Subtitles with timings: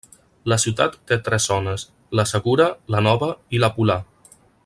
[0.51, 1.85] La ciutat té tres zones:
[2.21, 2.67] la segura,
[2.97, 4.01] la nova i la polar.